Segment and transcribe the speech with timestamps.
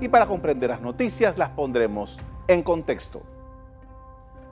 [0.00, 3.22] y para comprender las noticias las pondremos en contexto.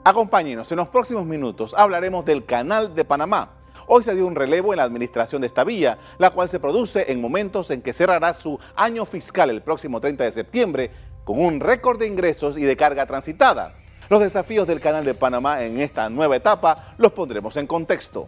[0.03, 3.49] Acompáñenos, en los próximos minutos hablaremos del Canal de Panamá.
[3.87, 7.11] Hoy se dio un relevo en la administración de esta vía, la cual se produce
[7.11, 10.91] en momentos en que cerrará su año fiscal el próximo 30 de septiembre
[11.23, 13.75] con un récord de ingresos y de carga transitada.
[14.09, 18.27] Los desafíos del Canal de Panamá en esta nueva etapa los pondremos en contexto.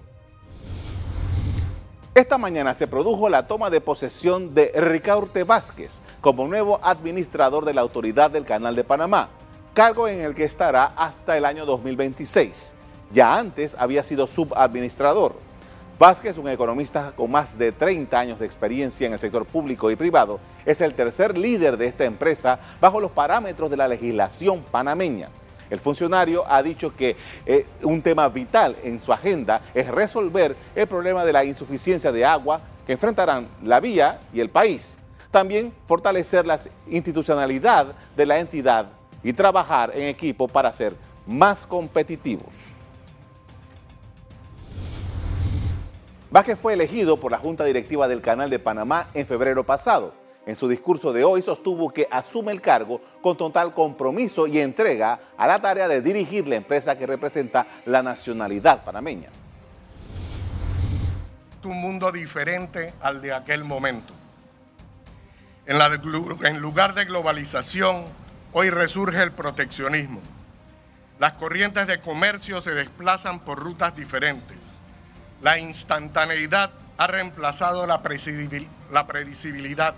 [2.17, 7.75] Esta mañana se produjo la toma de posesión de Ricardo Vázquez como nuevo administrador de
[7.75, 9.29] la Autoridad del Canal de Panamá,
[9.75, 12.73] cargo en el que estará hasta el año 2026.
[13.11, 15.35] Ya antes había sido subadministrador.
[15.99, 19.95] Vázquez, un economista con más de 30 años de experiencia en el sector público y
[19.95, 25.29] privado, es el tercer líder de esta empresa bajo los parámetros de la legislación panameña.
[25.69, 30.87] El funcionario ha dicho que eh, un tema vital en su agenda es resolver el
[30.87, 34.97] problema de la insuficiencia de agua que enfrentarán la vía y el país.
[35.31, 36.59] También fortalecer la
[36.89, 38.87] institucionalidad de la entidad
[39.23, 42.75] y trabajar en equipo para ser más competitivos.
[46.31, 50.55] Vázquez fue elegido por la Junta Directiva del Canal de Panamá en febrero pasado en
[50.55, 55.45] su discurso de hoy sostuvo que asume el cargo con total compromiso y entrega a
[55.45, 59.27] la tarea de dirigir la empresa que representa la nacionalidad panameña.
[61.65, 64.13] Un mundo diferente al de aquel momento.
[65.65, 68.05] En, la lugar de globalización,
[68.53, 70.21] hoy resurge el proteccionismo.
[71.19, 74.55] Las corrientes de comercio se desplazan por rutas diferentes.
[75.41, 79.95] La instantaneidad ha reemplazado la, previsibilidad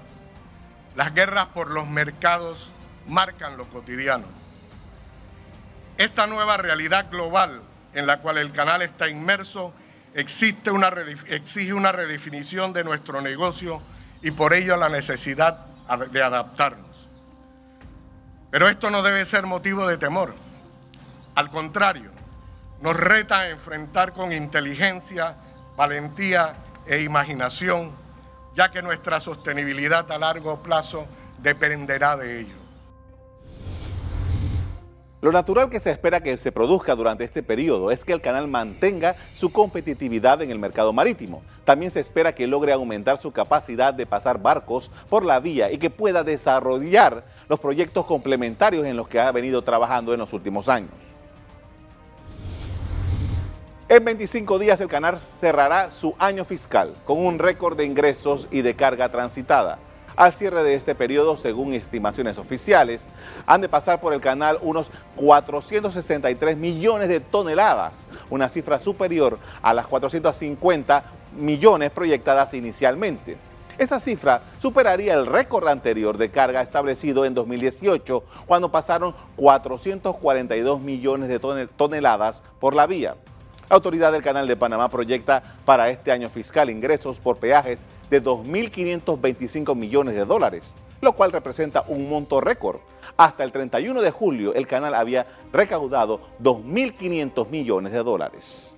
[0.95, 2.72] las guerras por los mercados
[3.08, 4.26] marcan lo cotidiano.
[5.98, 7.62] Esta nueva realidad global
[7.94, 9.73] en la cual el canal está inmerso
[10.14, 10.90] existe una,
[11.28, 13.82] exige una redefinición de nuestro negocio
[14.22, 15.66] y por ello la necesidad
[16.12, 17.08] de adaptarnos.
[18.52, 20.36] Pero esto no debe ser motivo de temor.
[21.36, 22.12] Al contrario,
[22.82, 25.36] nos reta a enfrentar con inteligencia,
[25.76, 27.92] valentía e imaginación
[28.59, 31.08] ya que nuestra sostenibilidad a largo plazo
[31.42, 32.55] dependerá de ello.
[35.21, 38.49] Lo natural que se espera que se produzca durante este periodo es que el canal
[38.49, 41.42] mantenga su competitividad en el mercado marítimo.
[41.64, 45.77] También se espera que logre aumentar su capacidad de pasar barcos por la vía y
[45.77, 50.67] que pueda desarrollar los proyectos complementarios en los que ha venido trabajando en los últimos
[50.67, 50.91] años.
[53.92, 58.61] En 25 días el canal cerrará su año fiscal con un récord de ingresos y
[58.61, 59.80] de carga transitada.
[60.16, 63.08] Al cierre de este periodo, según estimaciones oficiales,
[63.48, 69.73] han de pasar por el canal unos 463 millones de toneladas, una cifra superior a
[69.73, 71.04] las 450
[71.36, 73.38] millones proyectadas inicialmente.
[73.80, 81.27] Esa cifra superaría el récord anterior de carga establecido en 2018, cuando pasaron 442 millones
[81.27, 83.16] de toneladas por la vía.
[83.70, 87.78] La autoridad del Canal de Panamá proyecta para este año fiscal ingresos por peajes
[88.10, 92.80] de 2.525 millones de dólares, lo cual representa un monto récord.
[93.16, 98.76] Hasta el 31 de julio el canal había recaudado 2.500 millones de dólares.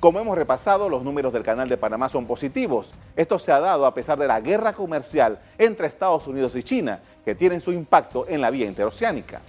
[0.00, 2.92] Como hemos repasado, los números del Canal de Panamá son positivos.
[3.14, 7.00] Esto se ha dado a pesar de la guerra comercial entre Estados Unidos y China,
[7.24, 9.42] que tienen su impacto en la vía interoceánica.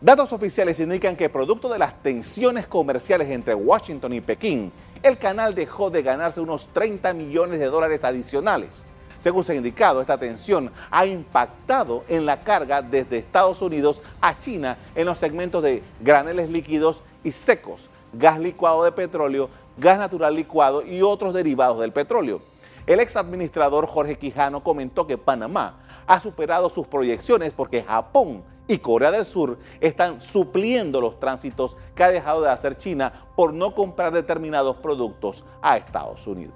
[0.00, 4.70] Datos oficiales indican que producto de las tensiones comerciales entre Washington y Pekín,
[5.02, 8.84] el canal dejó de ganarse unos 30 millones de dólares adicionales.
[9.18, 14.38] Según se ha indicado, esta tensión ha impactado en la carga desde Estados Unidos a
[14.38, 20.36] China en los segmentos de graneles líquidos y secos, gas licuado de petróleo, gas natural
[20.36, 22.42] licuado y otros derivados del petróleo.
[22.86, 28.78] El ex administrador Jorge Quijano comentó que Panamá ha superado sus proyecciones porque Japón y
[28.78, 33.74] Corea del Sur están supliendo los tránsitos que ha dejado de hacer China por no
[33.74, 36.54] comprar determinados productos a Estados Unidos.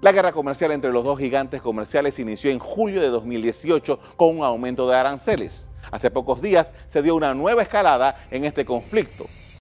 [0.00, 4.44] La guerra comercial entre los dos gigantes comerciales inició en julio de 2018 con un
[4.44, 5.66] aumento de aranceles.
[5.90, 9.26] Hace pocos días se dio una nueva escalada en este conflicto.